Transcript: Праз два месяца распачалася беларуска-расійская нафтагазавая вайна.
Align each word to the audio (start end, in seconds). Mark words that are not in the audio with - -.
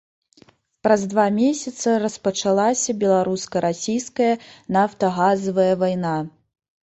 Праз 0.85 1.01
два 1.11 1.25
месяца 1.39 1.87
распачалася 2.03 2.95
беларуска-расійская 3.03 4.33
нафтагазавая 4.77 5.71
вайна. 5.85 6.17